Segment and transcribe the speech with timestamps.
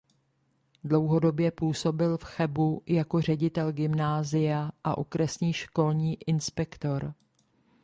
[0.83, 7.13] Dlouhodobě působil v Chebu jako ředitel gymnázia a okresní školní inspektor.